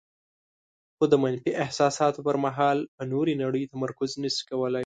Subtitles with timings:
[0.95, 4.79] خو د منفي احساساتو پر مهال په نورې نړۍ تمرکز نشي کولای.